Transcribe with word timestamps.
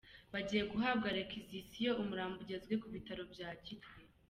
Bagiye 0.33 0.63
guhabwa 0.71 1.07
requisition 1.19 1.95
umurambo 2.03 2.35
ugezwe 2.43 2.73
kubitaro 2.81 3.23
bya 3.33 3.49
Gitwe. 3.65 3.97